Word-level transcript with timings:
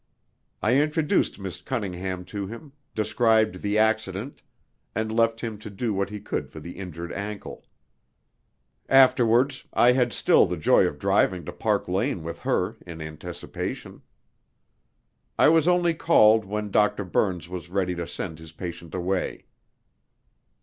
I 0.63 0.77
introduced 0.81 1.37
Miss 1.37 1.61
Cunningham 1.61 2.25
to 2.25 2.47
him, 2.47 2.71
described 2.95 3.61
the 3.61 3.77
accident, 3.77 4.41
and 4.95 5.11
left 5.15 5.41
him 5.41 5.59
to 5.59 5.69
do 5.69 5.93
what 5.93 6.09
he 6.09 6.19
could 6.19 6.49
for 6.49 6.59
the 6.59 6.71
injured 6.71 7.13
ankle. 7.13 7.67
Afterwards 8.89 9.67
I 9.73 9.91
had 9.91 10.11
still 10.11 10.47
the 10.47 10.57
joy 10.57 10.87
of 10.87 10.97
driving 10.97 11.45
to 11.45 11.53
Park 11.53 11.87
Lane 11.87 12.23
with 12.23 12.39
her 12.39 12.77
in 12.83 12.99
anticipation. 12.99 14.01
I 15.37 15.49
was 15.49 15.67
only 15.67 15.93
called 15.93 16.45
when 16.45 16.71
Dr. 16.71 17.03
Byrnes 17.05 17.47
was 17.47 17.69
ready 17.69 17.93
to 17.93 18.07
send 18.07 18.39
his 18.39 18.53
patient 18.53 18.95
away. 18.95 19.45